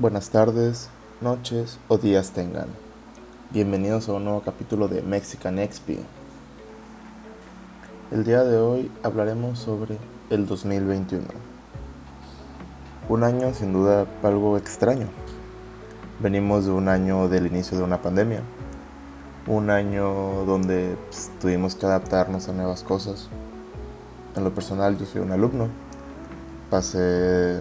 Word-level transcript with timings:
Buenas 0.00 0.30
tardes, 0.30 0.88
noches 1.20 1.78
o 1.88 1.98
días 1.98 2.30
tengan. 2.30 2.68
Bienvenidos 3.50 4.08
a 4.08 4.14
un 4.14 4.24
nuevo 4.24 4.40
capítulo 4.40 4.88
de 4.88 5.02
Mexican 5.02 5.58
XP. 5.58 5.98
El 8.10 8.24
día 8.24 8.42
de 8.42 8.56
hoy 8.56 8.90
hablaremos 9.02 9.58
sobre 9.58 9.98
el 10.30 10.46
2021. 10.46 11.26
Un 13.10 13.24
año 13.24 13.52
sin 13.52 13.74
duda 13.74 14.06
algo 14.22 14.56
extraño. 14.56 15.06
Venimos 16.18 16.64
de 16.64 16.70
un 16.70 16.88
año 16.88 17.28
del 17.28 17.48
inicio 17.48 17.76
de 17.76 17.84
una 17.84 18.00
pandemia. 18.00 18.40
Un 19.46 19.68
año 19.68 20.46
donde 20.46 20.96
pues, 21.10 21.30
tuvimos 21.42 21.74
que 21.74 21.84
adaptarnos 21.84 22.48
a 22.48 22.54
nuevas 22.54 22.82
cosas. 22.82 23.28
En 24.34 24.44
lo 24.44 24.54
personal 24.54 24.96
yo 24.96 25.04
soy 25.04 25.20
un 25.20 25.32
alumno. 25.32 25.68
Pasé 26.70 27.60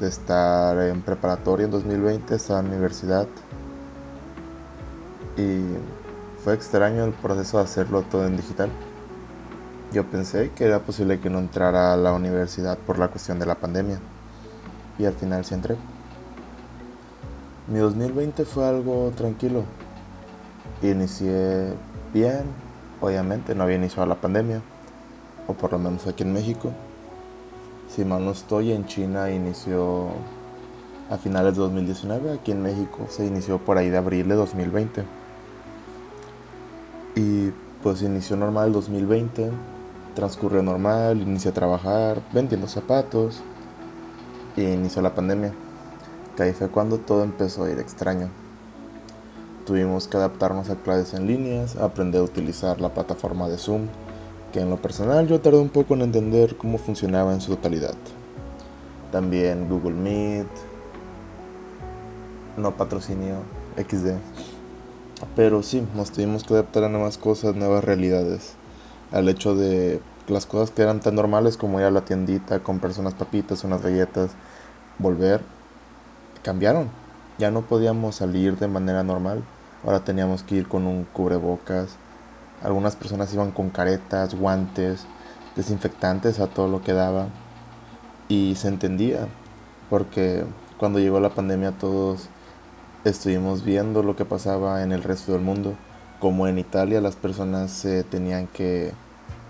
de 0.00 0.08
estar 0.08 0.78
en 0.78 1.02
preparatoria 1.02 1.66
en 1.66 1.70
2020 1.70 2.34
a 2.34 2.52
la 2.52 2.60
universidad. 2.60 3.26
Y 5.36 5.62
fue 6.42 6.54
extraño 6.54 7.04
el 7.04 7.12
proceso 7.12 7.58
de 7.58 7.64
hacerlo 7.64 8.02
todo 8.02 8.26
en 8.26 8.36
digital. 8.36 8.70
Yo 9.92 10.04
pensé 10.06 10.50
que 10.50 10.64
era 10.64 10.80
posible 10.80 11.20
que 11.20 11.30
no 11.30 11.38
entrara 11.38 11.92
a 11.92 11.96
la 11.96 12.12
universidad 12.12 12.78
por 12.78 12.98
la 12.98 13.08
cuestión 13.08 13.38
de 13.38 13.46
la 13.46 13.56
pandemia. 13.56 14.00
Y 14.98 15.04
al 15.04 15.14
final 15.14 15.44
sí 15.44 15.54
entré. 15.54 15.76
Mi 17.68 17.78
2020 17.78 18.44
fue 18.44 18.66
algo 18.66 19.12
tranquilo. 19.16 19.64
Inicié 20.82 21.74
bien, 22.12 22.44
obviamente, 23.00 23.54
no 23.54 23.64
había 23.64 23.76
iniciado 23.76 24.06
la 24.06 24.14
pandemia. 24.14 24.62
O 25.46 25.54
por 25.54 25.72
lo 25.72 25.78
menos 25.78 26.06
aquí 26.06 26.22
en 26.22 26.32
México 26.32 26.72
si 27.94 28.04
mal 28.04 28.24
no 28.24 28.30
estoy, 28.30 28.72
en 28.72 28.86
China 28.86 29.30
inició 29.30 30.08
a 31.10 31.16
finales 31.16 31.56
de 31.56 31.62
2019, 31.62 32.32
aquí 32.32 32.52
en 32.52 32.62
México 32.62 33.06
se 33.08 33.26
inició 33.26 33.58
por 33.58 33.78
ahí 33.78 33.90
de 33.90 33.96
abril 33.96 34.28
de 34.28 34.36
2020. 34.36 35.04
Y 37.16 37.50
pues 37.82 38.02
inició 38.02 38.36
normal 38.36 38.68
el 38.68 38.72
2020, 38.74 39.50
transcurrió 40.14 40.62
normal, 40.62 41.20
inicié 41.20 41.50
a 41.50 41.54
trabajar, 41.54 42.22
vendiendo 42.32 42.68
zapatos 42.68 43.40
y 44.56 44.62
inició 44.62 45.02
la 45.02 45.14
pandemia, 45.14 45.52
que 46.36 46.44
ahí 46.44 46.52
fue 46.52 46.68
cuando 46.68 46.98
todo 46.98 47.24
empezó 47.24 47.64
a 47.64 47.70
ir 47.70 47.80
extraño. 47.80 48.28
Tuvimos 49.66 50.06
que 50.06 50.16
adaptarnos 50.16 50.70
a 50.70 50.76
clases 50.76 51.14
en 51.14 51.26
líneas, 51.26 51.76
aprender 51.76 52.20
a 52.20 52.24
utilizar 52.24 52.80
la 52.80 52.94
plataforma 52.94 53.48
de 53.48 53.58
Zoom 53.58 53.88
que 54.52 54.60
en 54.60 54.70
lo 54.70 54.76
personal 54.76 55.26
yo 55.26 55.40
tardé 55.40 55.58
un 55.58 55.68
poco 55.68 55.94
en 55.94 56.02
entender 56.02 56.56
cómo 56.56 56.78
funcionaba 56.78 57.32
en 57.32 57.40
su 57.40 57.54
totalidad. 57.54 57.94
También 59.12 59.68
Google 59.68 59.94
Meet, 59.94 60.46
no 62.56 62.76
patrocinio, 62.76 63.36
XD. 63.76 64.14
Pero 65.36 65.62
sí, 65.62 65.86
nos 65.94 66.10
tuvimos 66.10 66.44
que 66.44 66.54
adaptar 66.54 66.84
a 66.84 66.88
nuevas 66.88 67.18
cosas, 67.18 67.54
nuevas 67.54 67.84
realidades. 67.84 68.54
Al 69.12 69.28
hecho 69.28 69.54
de 69.54 70.00
las 70.28 70.46
cosas 70.46 70.70
que 70.70 70.82
eran 70.82 71.00
tan 71.00 71.14
normales 71.14 71.56
como 71.56 71.80
ir 71.80 71.86
a 71.86 71.90
la 71.90 72.04
tiendita, 72.04 72.60
comprar 72.60 72.92
unas 72.98 73.14
papitas, 73.14 73.64
unas 73.64 73.82
galletas, 73.82 74.30
volver, 74.98 75.40
cambiaron. 76.42 76.88
Ya 77.38 77.50
no 77.50 77.62
podíamos 77.62 78.16
salir 78.16 78.58
de 78.58 78.68
manera 78.68 79.02
normal. 79.02 79.42
Ahora 79.84 80.04
teníamos 80.04 80.42
que 80.42 80.56
ir 80.56 80.68
con 80.68 80.86
un 80.86 81.04
cubrebocas, 81.04 81.96
algunas 82.62 82.96
personas 82.96 83.32
iban 83.32 83.52
con 83.52 83.70
caretas, 83.70 84.34
guantes, 84.34 85.06
desinfectantes 85.56 86.40
a 86.40 86.46
todo 86.46 86.68
lo 86.68 86.82
que 86.82 86.92
daba. 86.92 87.28
Y 88.28 88.54
se 88.56 88.68
entendía, 88.68 89.26
porque 89.88 90.44
cuando 90.78 90.98
llegó 90.98 91.20
la 91.20 91.34
pandemia 91.34 91.72
todos 91.72 92.28
estuvimos 93.04 93.64
viendo 93.64 94.02
lo 94.02 94.16
que 94.16 94.24
pasaba 94.24 94.82
en 94.82 94.92
el 94.92 95.02
resto 95.02 95.32
del 95.32 95.40
mundo. 95.40 95.74
Como 96.20 96.46
en 96.46 96.58
Italia 96.58 97.00
las 97.00 97.16
personas 97.16 97.70
se 97.70 98.04
tenían 98.04 98.46
que... 98.46 98.92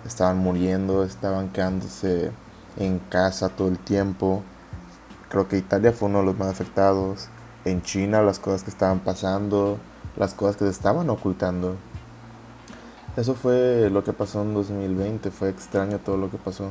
estaban 0.06 0.38
muriendo, 0.38 1.04
estaban 1.04 1.50
quedándose 1.50 2.30
en 2.76 2.98
casa 2.98 3.48
todo 3.48 3.68
el 3.68 3.78
tiempo. 3.78 4.42
Creo 5.28 5.48
que 5.48 5.58
Italia 5.58 5.92
fue 5.92 6.08
uno 6.08 6.20
de 6.20 6.26
los 6.26 6.38
más 6.38 6.48
afectados. 6.48 7.28
En 7.64 7.82
China 7.82 8.22
las 8.22 8.38
cosas 8.38 8.62
que 8.62 8.70
estaban 8.70 9.00
pasando, 9.00 9.78
las 10.16 10.34
cosas 10.34 10.56
que 10.56 10.64
se 10.64 10.70
estaban 10.70 11.10
ocultando. 11.10 11.76
Eso 13.16 13.34
fue 13.34 13.90
lo 13.90 14.04
que 14.04 14.12
pasó 14.12 14.42
en 14.42 14.54
2020, 14.54 15.32
fue 15.32 15.48
extraño 15.48 15.98
todo 15.98 16.16
lo 16.16 16.30
que 16.30 16.38
pasó. 16.38 16.70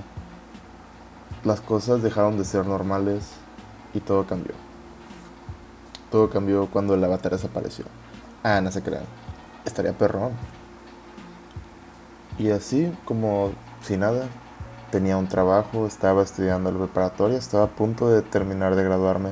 Las 1.44 1.60
cosas 1.60 2.02
dejaron 2.02 2.38
de 2.38 2.46
ser 2.46 2.66
normales 2.66 3.32
y 3.94 4.00
todo 4.00 4.26
cambió. 4.26 4.54
Todo 6.10 6.30
cambió 6.30 6.68
cuando 6.68 6.96
el 6.96 7.04
avatar 7.04 7.34
desapareció. 7.34 7.86
Ah, 8.42 8.62
no 8.62 8.72
se 8.72 8.82
crean. 8.82 9.04
Estaría 9.66 9.92
perrón. 9.92 10.32
Y 12.38 12.52
así, 12.52 12.90
como 13.04 13.52
si 13.82 13.98
nada, 13.98 14.28
tenía 14.92 15.18
un 15.18 15.28
trabajo, 15.28 15.86
estaba 15.86 16.24
estudiando 16.24 16.72
la 16.72 16.80
preparatoria, 16.80 17.38
estaba 17.38 17.66
a 17.66 17.70
punto 17.70 18.10
de 18.10 18.22
terminar 18.22 18.76
de 18.76 18.84
graduarme 18.84 19.32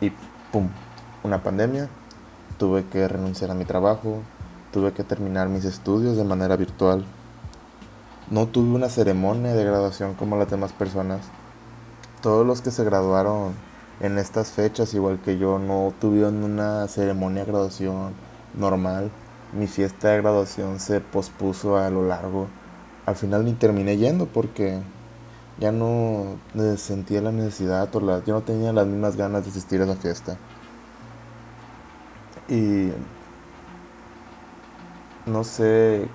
y 0.00 0.10
¡pum! 0.50 0.70
Una 1.22 1.42
pandemia. 1.42 1.88
Tuve 2.58 2.86
que 2.86 3.06
renunciar 3.06 3.50
a 3.50 3.54
mi 3.54 3.64
trabajo, 3.64 4.22
tuve 4.72 4.92
que 4.92 5.04
terminar 5.04 5.48
mis 5.48 5.64
estudios 5.64 6.16
de 6.16 6.24
manera 6.24 6.56
virtual. 6.56 7.04
No 8.30 8.46
tuve 8.48 8.74
una 8.74 8.88
ceremonia 8.88 9.52
de 9.52 9.64
graduación 9.64 10.14
como 10.14 10.36
las 10.36 10.50
demás 10.50 10.72
personas. 10.72 11.20
Todos 12.22 12.46
los 12.46 12.62
que 12.62 12.70
se 12.70 12.82
graduaron 12.84 13.52
en 14.00 14.18
estas 14.18 14.50
fechas, 14.50 14.94
igual 14.94 15.20
que 15.20 15.38
yo, 15.38 15.58
no 15.58 15.92
tuvieron 16.00 16.42
una 16.42 16.88
ceremonia 16.88 17.44
de 17.44 17.52
graduación 17.52 18.14
normal. 18.54 19.10
Mi 19.52 19.66
fiesta 19.66 20.08
de 20.08 20.22
graduación 20.22 20.80
se 20.80 21.00
pospuso 21.00 21.76
a 21.76 21.90
lo 21.90 22.06
largo. 22.06 22.48
Al 23.04 23.16
final 23.16 23.44
ni 23.44 23.52
terminé 23.52 23.98
yendo 23.98 24.26
porque 24.26 24.80
ya 25.58 25.70
no 25.70 26.38
sentía 26.76 27.20
la 27.20 27.32
necesidad 27.32 27.94
o 27.94 28.00
la, 28.00 28.24
yo 28.24 28.34
no 28.34 28.40
tenía 28.42 28.72
las 28.72 28.86
mismas 28.86 29.16
ganas 29.16 29.44
de 29.44 29.50
asistir 29.50 29.80
a 29.82 29.84
esa 29.84 29.96
fiesta. 29.96 30.36
Y 32.48 32.90
no 35.26 35.44
sé, 35.44 36.08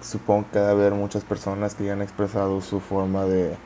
supongo 0.00 0.46
que 0.52 0.58
debe 0.58 0.70
haber 0.70 0.94
muchas 0.94 1.24
personas 1.24 1.74
que 1.74 1.84
ya 1.84 1.92
han 1.92 2.02
expresado 2.02 2.60
su 2.60 2.80
forma 2.80 3.24
de 3.24 3.56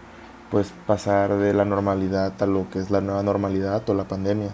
pues 0.50 0.72
pasar 0.86 1.36
de 1.36 1.52
la 1.52 1.64
normalidad 1.64 2.32
a 2.42 2.46
lo 2.46 2.70
que 2.70 2.78
es 2.78 2.90
la 2.90 3.00
nueva 3.00 3.22
normalidad 3.22 3.88
o 3.88 3.94
la 3.94 4.04
pandemia. 4.04 4.50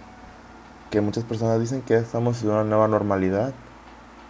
Que 0.91 1.01
muchas 1.01 1.25
personas 1.25 1.61
dicen 1.61 1.83
que 1.83 1.97
estamos 1.97 2.43
en 2.43 2.51
una 2.51 2.65
nueva 2.65 2.89
normalidad. 2.89 3.53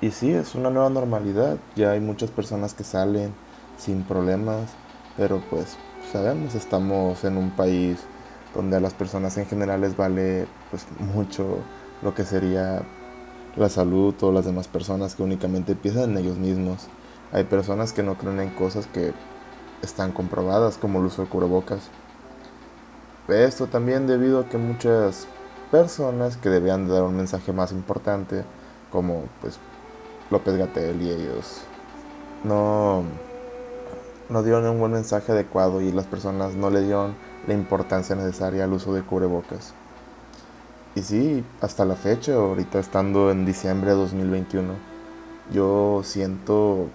Y 0.00 0.10
sí, 0.10 0.32
es 0.32 0.54
una 0.54 0.70
nueva 0.70 0.90
normalidad. 0.90 1.56
Ya 1.74 1.92
hay 1.92 2.00
muchas 2.00 2.30
personas 2.30 2.74
que 2.74 2.84
salen 2.84 3.34
sin 3.78 4.02
problemas. 4.02 4.70
Pero 5.16 5.42
pues 5.50 5.76
sabemos, 6.12 6.54
estamos 6.54 7.24
en 7.24 7.36
un 7.36 7.50
país 7.50 7.98
donde 8.54 8.76
a 8.76 8.80
las 8.80 8.94
personas 8.94 9.36
en 9.38 9.46
general 9.46 9.80
les 9.80 9.96
vale 9.96 10.46
pues 10.70 10.86
mucho 10.98 11.58
lo 12.02 12.14
que 12.14 12.24
sería 12.24 12.82
la 13.56 13.68
salud 13.68 14.14
o 14.20 14.32
las 14.32 14.44
demás 14.44 14.68
personas 14.68 15.14
que 15.14 15.22
únicamente 15.22 15.74
piensan 15.74 16.10
en 16.10 16.18
ellos 16.18 16.38
mismos. 16.38 16.86
Hay 17.32 17.44
personas 17.44 17.92
que 17.92 18.02
no 18.02 18.16
creen 18.16 18.40
en 18.40 18.50
cosas 18.50 18.86
que 18.86 19.12
están 19.82 20.12
comprobadas, 20.12 20.76
como 20.78 20.98
el 20.98 21.06
uso 21.06 21.22
de 21.22 21.28
cubrebocas. 21.28 21.90
Esto 23.28 23.66
también 23.66 24.06
debido 24.06 24.40
a 24.40 24.48
que 24.48 24.58
muchas 24.58 25.26
personas 25.70 26.36
que 26.36 26.50
debían 26.50 26.88
dar 26.88 27.02
un 27.02 27.16
mensaje 27.16 27.52
más 27.52 27.72
importante, 27.72 28.44
como 28.90 29.24
pues 29.40 29.58
López 30.30 30.56
Gatel 30.56 31.00
y 31.02 31.10
ellos, 31.10 31.62
no, 32.44 33.02
no 34.28 34.42
dieron 34.42 34.66
un 34.66 34.78
buen 34.78 34.92
mensaje 34.92 35.32
adecuado 35.32 35.80
y 35.80 35.90
las 35.90 36.06
personas 36.06 36.54
no 36.54 36.70
le 36.70 36.82
dieron 36.82 37.14
la 37.46 37.54
importancia 37.54 38.14
necesaria 38.14 38.64
al 38.64 38.72
uso 38.72 38.94
de 38.94 39.02
cubrebocas. 39.02 39.74
Y 40.96 41.02
sí, 41.02 41.44
hasta 41.60 41.84
la 41.84 41.96
fecha, 41.96 42.34
ahorita 42.34 42.78
estando 42.78 43.32
en 43.32 43.44
diciembre 43.44 43.90
de 43.90 43.96
2021, 43.96 44.74
yo 45.52 46.02
siento 46.04 46.86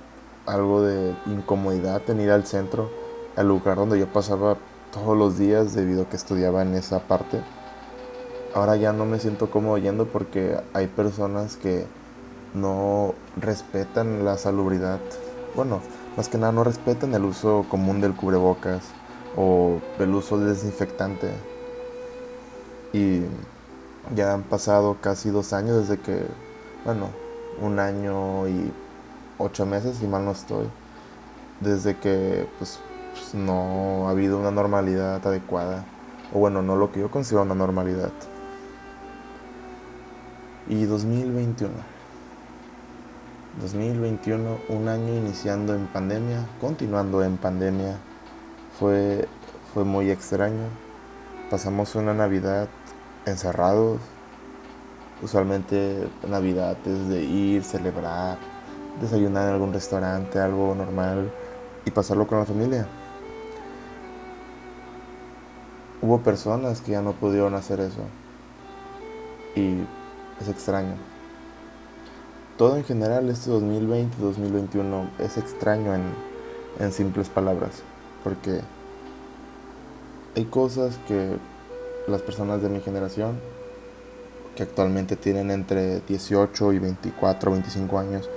algo 0.46 0.84
de 0.84 1.14
incomodidad 1.26 2.02
en 2.10 2.22
ir 2.22 2.32
al 2.32 2.46
centro, 2.46 2.90
al 3.36 3.50
lugar 3.50 3.76
donde 3.76 4.00
yo 4.00 4.08
pasaba 4.08 4.56
todos 4.94 5.18
los 5.18 5.38
días 5.38 5.74
debido 5.74 6.04
a 6.04 6.10
que 6.10 6.16
estudiaba 6.16 6.62
en 6.62 6.76
esa 6.76 7.00
parte. 7.00 7.42
Ahora 8.56 8.78
ya 8.78 8.94
no 8.94 9.06
me 9.06 9.20
siento 9.20 9.52
cómodo 9.52 9.78
yendo 9.78 10.06
porque 10.06 10.58
hay 10.74 10.88
personas 10.88 11.58
que 11.58 11.86
no 12.54 13.14
respetan 13.36 14.24
la 14.24 14.38
salubridad. 14.38 15.00
Bueno, 15.56 15.82
más 16.16 16.30
que 16.30 16.38
nada 16.38 16.54
no 16.54 16.64
respetan 16.64 17.14
el 17.14 17.26
uso 17.26 17.66
común 17.70 18.00
del 18.00 18.16
cubrebocas 18.16 18.84
o 19.36 19.80
el 20.00 20.16
uso 20.16 20.38
del 20.38 20.56
desinfectante. 20.56 21.32
Y 22.94 23.24
ya 24.16 24.34
han 24.34 24.44
pasado 24.44 24.98
casi 25.02 25.30
dos 25.30 25.54
años 25.54 25.88
desde 25.88 26.02
que, 26.02 26.26
bueno, 26.86 27.10
un 27.62 27.80
año 27.80 28.48
y 28.48 28.72
ocho 29.38 29.66
meses, 29.66 29.98
si 29.98 30.08
mal 30.08 30.26
no 30.26 30.32
estoy, 30.32 30.68
desde 31.60 31.98
que 31.98 32.48
pues, 32.58 32.80
pues, 33.14 33.34
no 33.34 34.08
ha 34.08 34.12
habido 34.12 34.40
una 34.40 34.52
normalidad 34.52 35.26
adecuada, 35.26 35.86
o 36.34 36.40
bueno, 36.40 36.62
no 36.62 36.76
lo 36.76 36.92
que 36.92 37.00
yo 37.00 37.12
considero 37.12 37.44
una 37.44 37.56
normalidad. 37.56 38.12
Y 40.68 40.86
2021. 40.86 41.74
2021, 43.62 44.60
un 44.70 44.88
año 44.88 45.14
iniciando 45.16 45.74
en 45.74 45.88
pandemia, 45.88 46.46
continuando 46.62 47.24
en 47.24 47.38
pandemia, 47.38 47.98
fue, 48.80 49.28
fue 49.74 49.84
muy 49.84 50.12
extraño. 50.12 50.68
Pasamos 51.50 51.96
una 51.96 52.14
Navidad 52.14 52.70
encerrados. 53.26 54.00
Usualmente 55.22 56.08
Navidad 56.28 56.78
es 56.86 57.10
de 57.10 57.24
ir, 57.24 57.64
celebrar, 57.64 58.38
desayunar 59.02 59.48
en 59.48 59.54
algún 59.54 59.74
restaurante, 59.74 60.40
algo 60.40 60.74
normal 60.76 61.32
y 61.86 61.92
pasarlo 61.92 62.28
con 62.28 62.40
la 62.40 62.46
familia. 62.46 62.88
Hubo 66.02 66.20
personas 66.22 66.80
que 66.80 66.94
ya 66.94 67.02
no 67.02 67.12
pudieron 67.12 67.54
hacer 67.56 67.82
eso 67.82 68.04
y 69.56 69.82
es 70.40 70.48
extraño. 70.48 70.96
Todo 72.58 72.78
en 72.78 72.84
general 72.84 73.30
este 73.30 73.52
2020-2021 73.52 75.10
es 75.20 75.38
extraño 75.38 75.94
en, 75.96 76.04
en 76.80 76.92
simples 76.94 77.28
palabras 77.30 77.84
porque 78.24 78.62
hay 80.36 80.46
cosas 80.46 80.98
que 81.08 81.38
las 82.10 82.22
personas 82.22 82.62
de 82.62 82.70
mi 82.70 82.82
generación 82.82 83.40
que 84.56 84.64
actualmente 84.64 85.16
tienen 85.16 85.52
entre 85.52 86.02
18 86.02 86.74
y 86.74 86.80
24, 86.80 87.52
25 87.52 88.00
años, 88.00 88.30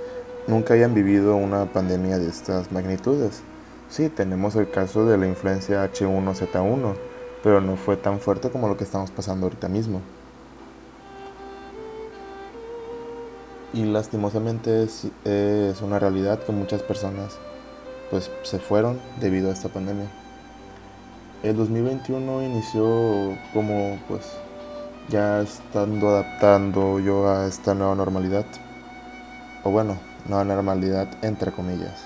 nunca 0.47 0.73
hayan 0.73 0.93
vivido 0.93 1.35
una 1.35 1.65
pandemia 1.65 2.17
de 2.17 2.29
estas 2.29 2.71
magnitudes. 2.71 3.41
Sí, 3.89 4.09
tenemos 4.09 4.55
el 4.55 4.69
caso 4.69 5.05
de 5.05 5.17
la 5.17 5.27
influencia 5.27 5.83
H1Z1, 5.91 6.95
pero 7.43 7.59
no 7.59 7.75
fue 7.75 7.97
tan 7.97 8.19
fuerte 8.19 8.49
como 8.49 8.67
lo 8.67 8.77
que 8.77 8.85
estamos 8.85 9.11
pasando 9.11 9.47
ahorita 9.47 9.67
mismo. 9.67 10.01
Y 13.73 13.83
lastimosamente 13.85 14.83
es, 14.83 15.07
es 15.25 15.81
una 15.81 15.99
realidad 15.99 16.39
que 16.43 16.51
muchas 16.51 16.83
personas 16.83 17.37
pues 18.09 18.31
se 18.43 18.59
fueron 18.59 18.99
debido 19.19 19.49
a 19.49 19.53
esta 19.53 19.69
pandemia. 19.69 20.09
El 21.43 21.57
2021 21.57 22.41
inició 22.41 23.37
como 23.53 23.99
pues 24.07 24.21
ya 25.09 25.41
estando 25.41 26.07
adaptando 26.07 27.01
yo 27.01 27.27
a 27.27 27.47
esta 27.47 27.73
nueva 27.73 27.95
normalidad. 27.95 28.45
O 29.65 29.69
bueno, 29.69 29.97
nueva 30.25 30.45
normalidad 30.45 31.09
entre 31.21 31.51
comillas. 31.51 32.05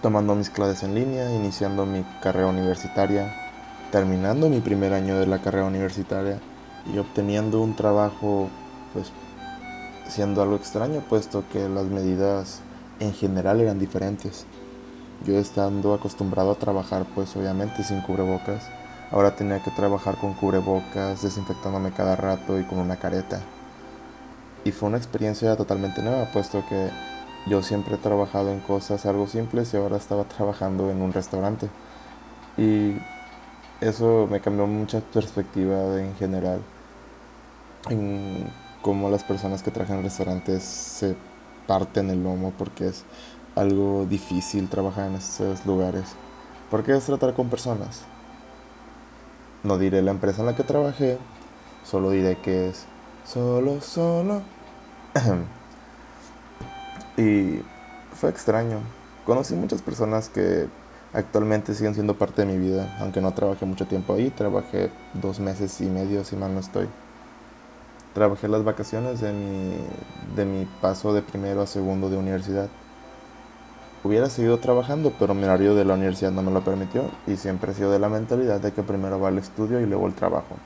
Tomando 0.00 0.34
mis 0.34 0.48
clases 0.48 0.82
en 0.82 0.94
línea, 0.94 1.30
iniciando 1.34 1.84
mi 1.84 2.04
carrera 2.22 2.46
universitaria, 2.46 3.34
terminando 3.92 4.48
mi 4.48 4.60
primer 4.60 4.94
año 4.94 5.18
de 5.18 5.26
la 5.26 5.42
carrera 5.42 5.66
universitaria 5.66 6.40
y 6.90 6.96
obteniendo 6.96 7.60
un 7.60 7.76
trabajo 7.76 8.48
pues 8.94 9.12
siendo 10.08 10.40
algo 10.40 10.56
extraño 10.56 11.00
puesto 11.06 11.44
que 11.52 11.68
las 11.68 11.84
medidas 11.84 12.60
en 12.98 13.12
general 13.12 13.60
eran 13.60 13.78
diferentes. 13.78 14.46
Yo 15.24 15.38
estando 15.38 15.94
acostumbrado 15.94 16.52
a 16.52 16.56
trabajar 16.56 17.06
pues 17.14 17.34
obviamente 17.36 17.82
sin 17.84 18.00
cubrebocas, 18.02 18.68
ahora 19.10 19.36
tenía 19.36 19.62
que 19.62 19.70
trabajar 19.70 20.16
con 20.16 20.34
cubrebocas, 20.34 21.22
desinfectándome 21.22 21.92
cada 21.92 22.16
rato 22.16 22.58
y 22.58 22.64
con 22.64 22.78
una 22.78 22.96
careta 22.96 23.40
y 24.64 24.72
fue 24.72 24.88
una 24.88 24.98
experiencia 24.98 25.56
totalmente 25.56 26.02
nueva, 26.02 26.24
puesto 26.32 26.64
que 26.66 26.88
yo 27.46 27.62
siempre 27.62 27.94
he 27.94 27.98
trabajado 27.98 28.50
en 28.50 28.60
cosas 28.60 29.04
algo 29.04 29.26
simples 29.26 29.72
y 29.74 29.76
ahora 29.76 29.98
estaba 29.98 30.24
trabajando 30.24 30.90
en 30.90 31.02
un 31.02 31.12
restaurante. 31.12 31.68
Y 32.56 32.96
eso 33.80 34.26
me 34.30 34.40
cambió 34.40 34.66
mucha 34.66 35.00
perspectiva 35.00 36.00
en 36.00 36.14
general, 36.16 36.60
en 37.90 38.50
cómo 38.80 39.10
las 39.10 39.22
personas 39.22 39.62
que 39.62 39.70
trabajan 39.70 39.98
en 39.98 40.04
restaurantes 40.04 40.62
se 40.64 41.16
parten 41.66 42.10
el 42.10 42.22
lomo 42.22 42.52
porque 42.56 42.88
es 42.88 43.04
algo 43.54 44.06
difícil 44.08 44.68
trabajar 44.68 45.08
en 45.08 45.16
estos 45.16 45.64
lugares. 45.66 46.14
Porque 46.70 46.96
es 46.96 47.04
tratar 47.04 47.34
con 47.34 47.48
personas. 47.48 48.02
No 49.62 49.78
diré 49.78 50.02
la 50.02 50.10
empresa 50.10 50.40
en 50.40 50.46
la 50.46 50.56
que 50.56 50.62
trabajé, 50.62 51.18
solo 51.84 52.10
diré 52.10 52.36
que 52.36 52.68
es 52.68 52.84
solo, 53.24 53.80
solo 53.80 54.42
y 57.16 57.60
fue 58.14 58.30
extraño. 58.30 58.78
Conocí 59.24 59.54
muchas 59.54 59.80
personas 59.80 60.28
que 60.28 60.68
actualmente 61.12 61.74
siguen 61.74 61.94
siendo 61.94 62.18
parte 62.18 62.44
de 62.44 62.52
mi 62.52 62.58
vida, 62.58 62.96
aunque 63.00 63.20
no 63.20 63.32
trabajé 63.32 63.64
mucho 63.64 63.86
tiempo 63.86 64.14
ahí, 64.14 64.30
trabajé 64.30 64.90
dos 65.14 65.40
meses 65.40 65.80
y 65.80 65.86
medio, 65.86 66.24
si 66.24 66.36
mal 66.36 66.52
no 66.52 66.60
estoy. 66.60 66.88
Trabajé 68.12 68.48
las 68.48 68.64
vacaciones 68.64 69.20
de 69.20 69.32
mi, 69.32 69.76
de 70.36 70.44
mi 70.44 70.66
paso 70.80 71.14
de 71.14 71.22
primero 71.22 71.62
a 71.62 71.66
segundo 71.66 72.10
de 72.10 72.16
universidad. 72.16 72.68
Hubiera 74.04 74.28
seguido 74.28 74.58
trabajando, 74.58 75.14
pero 75.18 75.32
mi 75.32 75.44
horario 75.44 75.74
de 75.74 75.86
la 75.86 75.94
universidad 75.94 76.30
no 76.30 76.42
me 76.42 76.50
lo 76.50 76.62
permitió 76.62 77.10
y 77.26 77.36
siempre 77.36 77.72
he 77.72 77.74
sido 77.74 77.90
de 77.90 77.98
la 77.98 78.10
mentalidad 78.10 78.60
de 78.60 78.70
que 78.70 78.82
primero 78.82 79.18
va 79.18 79.30
el 79.30 79.38
estudio 79.38 79.80
y 79.80 79.86
luego 79.86 80.06
el 80.06 80.14
trabajo. 80.14 80.56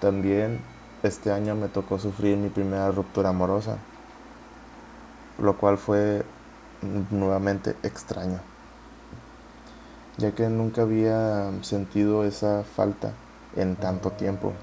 También 0.00 0.60
este 1.04 1.30
año 1.30 1.54
me 1.54 1.68
tocó 1.68 2.00
sufrir 2.00 2.36
mi 2.38 2.48
primera 2.48 2.90
ruptura 2.90 3.28
amorosa, 3.28 3.78
lo 5.38 5.56
cual 5.56 5.78
fue 5.78 6.24
nuevamente 7.12 7.76
extraño, 7.84 8.40
ya 10.16 10.32
que 10.32 10.48
nunca 10.48 10.82
había 10.82 11.52
sentido 11.62 12.24
esa 12.24 12.64
falta 12.64 13.12
en 13.54 13.76
tanto 13.76 14.10
tiempo. 14.10 14.54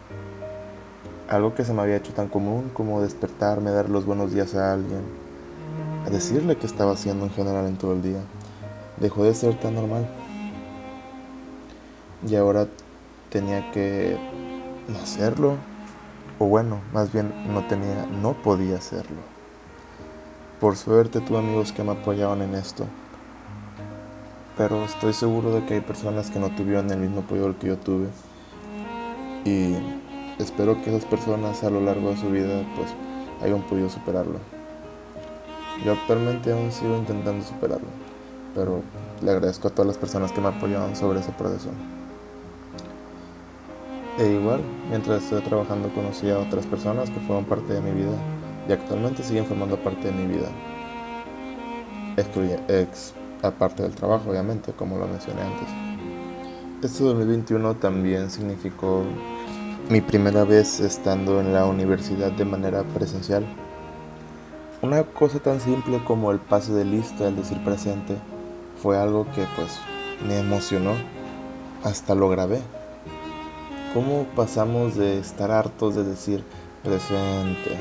Algo 1.29 1.55
que 1.55 1.63
se 1.63 1.73
me 1.73 1.83
había 1.83 1.95
hecho 1.95 2.11
tan 2.11 2.27
común 2.27 2.69
como 2.73 3.01
despertarme, 3.01 3.71
dar 3.71 3.89
los 3.89 4.05
buenos 4.05 4.33
días 4.33 4.55
a 4.55 4.73
alguien, 4.73 5.22
a 6.05 6.09
decirle 6.09 6.57
que 6.57 6.65
estaba 6.65 6.93
haciendo 6.93 7.25
en 7.25 7.31
general 7.31 7.65
en 7.65 7.77
todo 7.77 7.93
el 7.93 8.01
día, 8.01 8.21
dejó 8.97 9.23
de 9.23 9.33
ser 9.33 9.59
tan 9.59 9.75
normal. 9.75 10.07
Y 12.27 12.35
ahora 12.35 12.67
tenía 13.29 13.71
que 13.71 14.17
hacerlo 15.01 15.57
o 16.39 16.45
bueno, 16.45 16.81
más 16.93 17.11
bien 17.11 17.31
no 17.53 17.65
tenía, 17.67 18.05
no 18.21 18.33
podía 18.33 18.77
hacerlo. 18.77 19.17
Por 20.59 20.75
suerte 20.75 21.19
tuve 21.19 21.39
amigos 21.39 21.71
que 21.71 21.83
me 21.83 21.91
apoyaban 21.91 22.41
en 22.41 22.55
esto, 22.55 22.85
pero 24.57 24.83
estoy 24.83 25.13
seguro 25.13 25.51
de 25.51 25.65
que 25.65 25.75
hay 25.75 25.81
personas 25.81 26.29
que 26.29 26.39
no 26.39 26.49
tuvieron 26.55 26.89
el 26.91 26.99
mismo 26.99 27.21
apoyo 27.21 27.57
que 27.59 27.67
yo 27.67 27.77
tuve 27.77 28.07
y 29.45 29.75
espero 30.39 30.81
que 30.81 30.89
esas 30.89 31.05
personas 31.05 31.63
a 31.63 31.69
lo 31.69 31.81
largo 31.81 32.11
de 32.11 32.17
su 32.17 32.29
vida 32.29 32.63
pues 32.75 32.89
hayan 33.41 33.61
podido 33.63 33.89
superarlo. 33.89 34.39
Yo 35.83 35.93
actualmente 35.93 36.51
aún 36.51 36.71
sigo 36.71 36.97
intentando 36.97 37.43
superarlo, 37.43 37.87
pero 38.55 38.81
le 39.21 39.31
agradezco 39.31 39.67
a 39.67 39.71
todas 39.71 39.87
las 39.87 39.97
personas 39.97 40.31
que 40.31 40.41
me 40.41 40.47
apoyaron 40.49 40.95
sobre 40.95 41.19
ese 41.19 41.31
proceso. 41.31 41.69
E 44.19 44.27
igual, 44.27 44.61
mientras 44.89 45.23
estoy 45.23 45.41
trabajando 45.41 45.89
conocí 45.89 46.29
a 46.29 46.37
otras 46.37 46.65
personas 46.67 47.09
que 47.09 47.19
fueron 47.21 47.45
parte 47.45 47.73
de 47.73 47.81
mi 47.81 47.91
vida 47.91 48.15
y 48.69 48.71
actualmente 48.71 49.23
siguen 49.23 49.45
formando 49.45 49.77
parte 49.77 50.11
de 50.11 50.11
mi 50.11 50.27
vida. 50.27 50.49
Ex, 52.67 53.13
aparte 53.41 53.81
del 53.81 53.95
trabajo, 53.95 54.29
obviamente, 54.29 54.71
como 54.73 54.97
lo 54.97 55.07
mencioné 55.07 55.41
antes. 55.41 55.67
Este 56.83 57.03
2021 57.03 57.75
también 57.75 58.29
significó 58.29 59.03
mi 59.89 60.01
primera 60.01 60.43
vez 60.43 60.79
estando 60.79 61.39
en 61.41 61.53
la 61.53 61.65
universidad 61.65 62.31
de 62.31 62.45
manera 62.45 62.83
presencial. 62.83 63.45
Una 64.83 65.01
cosa 65.03 65.39
tan 65.39 65.61
simple 65.61 66.03
como 66.03 66.29
el 66.33 66.39
pase 66.39 66.73
de 66.73 66.83
lista, 66.83 67.29
el 67.29 67.37
decir 67.37 67.57
presente, 67.63 68.17
fue 68.81 68.97
algo 68.97 69.23
que 69.33 69.45
pues 69.55 69.79
me 70.27 70.39
emocionó. 70.39 70.91
Hasta 71.85 72.15
lo 72.15 72.27
grabé. 72.27 72.59
¿Cómo 73.93 74.25
pasamos 74.35 74.97
de 74.97 75.19
estar 75.19 75.51
hartos 75.51 75.95
de 75.95 76.03
decir 76.03 76.43
presente 76.83 77.77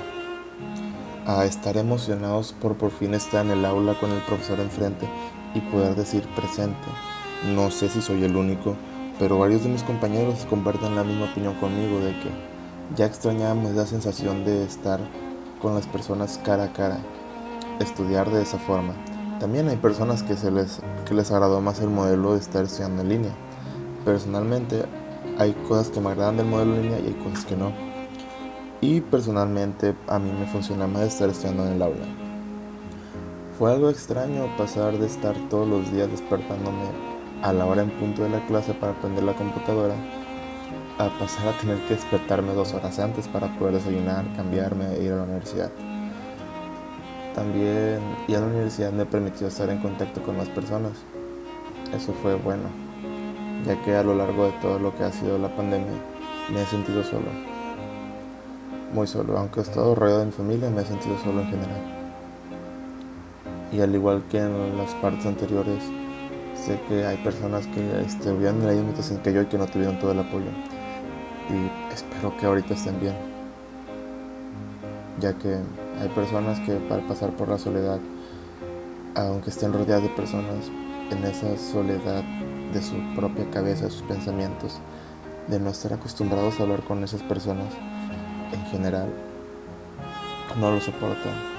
a 1.27 1.45
estar 1.45 1.77
emocionados 1.77 2.53
por 2.53 2.77
por 2.77 2.93
fin 2.93 3.15
estar 3.15 3.45
en 3.45 3.51
el 3.51 3.65
aula 3.65 3.99
con 3.99 4.13
el 4.13 4.21
profesor 4.21 4.61
enfrente 4.61 5.09
y 5.57 5.61
poder 5.61 5.97
decir 5.97 6.23
presente? 6.37 6.87
No 7.53 7.73
sé 7.73 7.89
si 7.89 8.01
soy 8.01 8.23
el 8.23 8.37
único, 8.37 8.77
pero 9.19 9.41
varios 9.41 9.65
de 9.65 9.71
mis 9.71 9.83
compañeros 9.83 10.47
comparten 10.49 10.95
la 10.95 11.03
misma 11.03 11.25
opinión 11.33 11.55
conmigo 11.55 11.99
de 11.99 12.13
que 12.13 12.31
ya 12.95 13.07
extrañamos 13.07 13.73
esa 13.73 13.89
sensación 13.89 14.45
de 14.45 14.63
estar 14.63 15.01
con 15.63 15.75
las 15.75 15.87
personas 15.87 16.41
cara 16.45 16.65
a 16.65 16.73
cara, 16.73 16.99
estudiar 17.79 18.31
de 18.31 18.43
esa 18.43 18.59
forma. 18.59 18.95
También 19.39 19.69
hay 19.69 19.77
personas 19.77 20.23
que, 20.23 20.37
se 20.37 20.51
les, 20.51 20.81
que 21.07 21.15
les 21.15 21.31
agradó 21.31 21.61
más 21.61 21.81
el 21.81 21.89
modelo 21.89 22.35
de 22.35 22.41
estar 22.41 22.65
estudiando 22.65 23.03
en 23.03 23.09
línea. 23.09 23.33
Personalmente, 24.05 24.85
hay 25.39 25.53
cosas 25.69 25.89
que 25.89 26.01
me 26.01 26.11
agradan 26.11 26.37
del 26.37 26.47
modelo 26.47 26.75
en 26.75 26.83
línea 26.83 27.01
y 27.01 27.07
hay 27.07 27.25
cosas 27.25 27.45
que 27.45 27.57
no. 27.57 27.73
Y 28.81 29.01
personalmente 29.01 29.95
a 30.09 30.19
mí 30.19 30.31
me 30.33 30.47
funciona 30.47 30.89
más 30.89 31.03
estar 31.03 31.29
estudiando 31.29 31.67
en 31.67 31.75
el 31.75 31.83
aula. 31.83 32.07
Fue 33.59 33.73
algo 33.73 33.89
extraño 33.89 34.49
pasar 34.59 34.99
de 34.99 35.07
estar 35.07 35.37
todos 35.49 35.69
los 35.69 35.93
días 35.93 36.11
despertándome 36.11 36.87
a 37.43 37.53
la 37.53 37.67
hora 37.67 37.83
en 37.83 37.91
punto 37.91 38.25
de 38.25 38.31
la 38.31 38.45
clase 38.47 38.75
para 38.75 38.93
aprender 38.93 39.23
la 39.23 39.35
computadora 39.35 39.95
a 41.07 41.19
pasar 41.19 41.49
a 41.49 41.59
tener 41.59 41.79
que 41.87 41.95
despertarme 41.95 42.53
dos 42.53 42.73
horas 42.75 42.99
antes 42.99 43.27
para 43.29 43.49
poder 43.59 43.75
desayunar, 43.75 44.25
cambiarme 44.37 44.95
e 44.95 45.05
ir 45.05 45.13
a 45.13 45.17
la 45.17 45.23
universidad. 45.25 45.71
También 47.35 48.01
ir 48.29 48.37
a 48.37 48.41
la 48.41 48.47
universidad 48.47 48.93
me 48.93 49.07
permitió 49.07 49.47
estar 49.49 49.69
en 49.71 49.79
contacto 49.79 50.23
con 50.23 50.37
más 50.37 50.49
personas. 50.49 50.93
Eso 51.95 52.13
fue 52.23 52.35
bueno, 52.35 52.65
ya 53.67 53.81
que 53.83 53.95
a 53.97 54.03
lo 54.03 54.15
largo 54.15 54.47
de 54.47 54.53
todo 54.61 54.79
lo 54.79 54.95
que 54.97 55.05
ha 55.05 55.13
sido 55.13 55.39
la 55.39 55.55
pandemia 55.55 55.93
me 56.53 56.63
he 56.63 56.67
sentido 56.67 57.03
solo. 57.03 57.27
Muy 58.93 59.07
solo, 59.07 59.39
aunque 59.39 59.61
he 59.61 59.63
estado 59.63 59.95
rodeado 59.95 60.21
de 60.21 60.27
mi 60.27 60.33
familia, 60.33 60.71
me 60.71 60.83
he 60.83 60.85
sentido 60.85 61.19
solo 61.19 61.41
en 61.41 61.47
general. 61.47 61.81
Y 63.73 63.81
al 63.81 63.95
igual 63.95 64.23
que 64.31 64.39
en 64.39 64.77
las 64.77 64.93
partes 64.97 65.25
anteriores, 65.25 65.83
sé 66.55 66.79
que 66.89 67.07
hay 67.07 67.17
personas 67.19 67.67
que 67.69 68.03
estuvieron 68.03 68.61
en 68.61 68.67
la 68.67 68.73
misma 68.73 68.91
situación 68.91 69.23
que 69.23 69.33
yo 69.33 69.43
y 69.43 69.47
que 69.47 69.59
no 69.59 69.67
tuvieron 69.67 69.99
todo 69.99 70.13
el 70.13 70.21
apoyo. 70.21 70.51
Y 71.53 71.93
espero 71.93 72.35
que 72.39 72.47
ahorita 72.47 72.75
estén 72.75 72.99
bien. 72.99 73.15
Ya 75.21 75.35
que 75.35 75.59
hay 76.01 76.09
personas 76.15 76.59
que 76.61 76.77
para 76.77 77.07
pasar 77.07 77.31
por 77.31 77.49
la 77.49 77.59
soledad, 77.59 78.01
aunque 79.15 79.51
estén 79.51 79.73
rodeadas 79.73 80.03
de 80.03 80.09
personas, 80.09 80.71
en 81.11 81.23
esa 81.25 81.57
soledad 81.59 82.25
de 82.73 82.83
su 82.83 82.97
propia 83.15 83.49
cabeza, 83.51 83.85
de 83.85 83.91
sus 83.91 84.03
pensamientos, 84.03 84.79
de 85.49 85.61
no 85.61 85.71
estar 85.71 85.93
acostumbrados 85.93 86.59
a 86.59 86.63
hablar 86.63 86.83
con 86.83 87.05
esas 87.05 87.23
personas 87.23 87.69
en 88.53 88.65
general, 88.71 89.09
no 90.59 90.71
lo 90.71 90.81
soportan. 90.81 91.53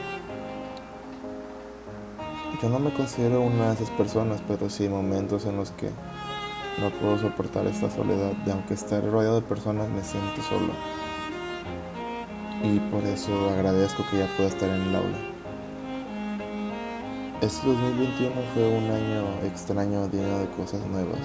Yo 2.61 2.69
no 2.69 2.79
me 2.79 2.93
considero 2.93 3.41
una 3.41 3.67
de 3.67 3.73
esas 3.73 3.89
personas, 3.91 4.41
pero 4.47 4.69
sí 4.69 4.89
momentos 4.89 5.45
en 5.45 5.57
los 5.57 5.71
que 5.71 5.89
no 6.79 6.89
puedo 6.89 7.17
soportar 7.19 7.67
esta 7.67 7.89
soledad, 7.89 8.31
de 8.45 8.51
aunque 8.51 8.73
estar 8.73 9.03
rodeado 9.05 9.41
de 9.41 9.47
personas 9.47 9.89
me 9.89 10.03
siento 10.03 10.41
solo. 10.41 10.73
Y 12.63 12.79
por 12.91 13.03
eso 13.03 13.31
agradezco 13.51 14.03
que 14.09 14.19
ya 14.19 14.27
pueda 14.35 14.49
estar 14.49 14.69
en 14.69 14.81
el 14.81 14.95
aula. 14.95 15.17
Este 17.41 17.67
2021 17.67 18.33
fue 18.53 18.69
un 18.69 18.89
año 18.89 19.25
extraño 19.43 20.09
lleno 20.09 20.39
de 20.39 20.47
cosas 20.51 20.79
nuevas. 20.87 21.19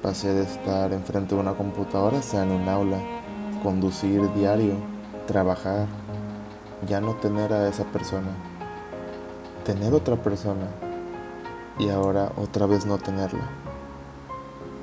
Pasé 0.00 0.32
de 0.32 0.42
estar 0.42 0.92
enfrente 0.92 1.34
de 1.34 1.40
una 1.42 1.52
computadora 1.52 2.16
a 2.16 2.20
estar 2.20 2.46
en 2.46 2.52
un 2.52 2.66
aula, 2.66 2.98
conducir 3.62 4.32
diario, 4.32 4.72
trabajar, 5.26 5.86
ya 6.88 7.00
no 7.00 7.14
tener 7.16 7.52
a 7.52 7.68
esa 7.68 7.84
persona, 7.84 8.30
tener 9.64 9.92
otra 9.92 10.16
persona 10.16 10.66
y 11.78 11.90
ahora 11.90 12.32
otra 12.36 12.64
vez 12.64 12.86
no 12.86 12.96
tenerla. 12.96 13.59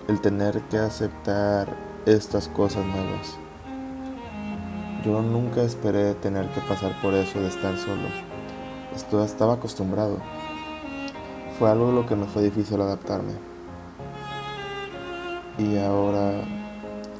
El 0.08 0.22
tener 0.22 0.62
que 0.70 0.78
aceptar 0.78 1.68
estas 2.06 2.48
cosas 2.48 2.86
nuevas. 2.86 3.38
Yo 5.04 5.22
nunca 5.22 5.62
esperé 5.62 6.14
tener 6.16 6.48
que 6.50 6.62
pasar 6.62 7.00
por 7.02 7.14
eso 7.14 7.40
de 7.40 7.48
estar 7.48 7.78
solo 7.78 8.28
estaba 9.24 9.54
acostumbrado. 9.54 10.18
Fue 11.58 11.70
algo 11.70 11.92
lo 11.92 12.06
que 12.06 12.16
me 12.16 12.26
fue 12.26 12.44
difícil 12.44 12.82
adaptarme. 12.82 13.34
Y 15.58 15.78
ahora 15.78 16.42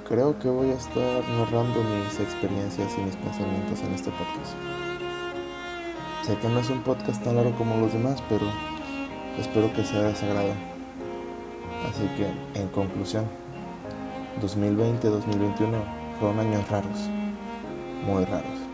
creo 0.08 0.38
que 0.40 0.50
voy 0.50 0.70
a 0.72 0.76
estar 0.76 1.24
narrando 1.38 1.84
mis 1.84 2.20
experiencias 2.20 2.94
y 2.98 3.02
mis 3.02 3.16
pensamientos 3.16 3.80
en 3.82 3.94
este 3.94 4.12
podcast. 4.12 4.54
Sé 6.24 6.36
que 6.38 6.50
no 6.50 6.60
es 6.60 6.70
un 6.70 6.82
podcast 6.84 7.24
tan 7.24 7.36
largo 7.36 7.56
como 7.58 7.78
los 7.78 7.94
demás, 7.94 8.22
pero 8.30 8.46
espero 9.40 9.74
que 9.74 9.84
sea 9.84 10.02
de. 10.04 10.77
Así 11.90 12.08
que, 12.18 12.60
en 12.60 12.68
conclusión, 12.70 13.26
2020-2021 14.42 16.20
fueron 16.20 16.40
años 16.40 16.70
raros, 16.70 17.10
muy 18.06 18.26
raros 18.26 18.68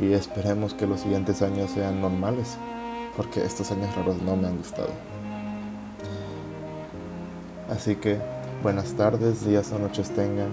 y 0.00 0.12
esperemos 0.12 0.74
que 0.74 0.86
los 0.86 1.00
siguientes 1.00 1.42
años 1.42 1.70
sean 1.70 2.00
normales, 2.00 2.56
porque 3.16 3.44
estos 3.44 3.70
años 3.70 3.94
raros 3.94 4.20
no 4.22 4.36
me 4.36 4.48
han 4.48 4.56
gustado. 4.56 4.90
Así 7.68 7.96
que 7.96 8.18
buenas 8.62 8.94
tardes, 8.94 9.44
días 9.44 9.72
o 9.72 9.78
noches 9.78 10.10
tengan. 10.10 10.50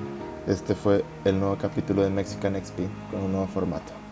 Este 0.48 0.76
fue 0.76 1.04
el 1.26 1.40
nuevo 1.40 1.58
capítulo 1.58 2.04
de 2.04 2.10
Mexican 2.10 2.56
XP 2.56 2.80
con 3.12 3.24
un 3.24 3.32
nuevo 3.32 3.48
formato. 3.48 4.07